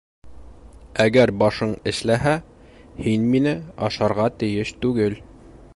Әгәр 1.03 1.33
башың 1.43 1.75
эшләһә, 1.91 2.33
һин 3.09 3.29
мине 3.35 3.55
ашарға 3.89 4.29
тейеш 4.45 4.75
түгел. 4.87 5.21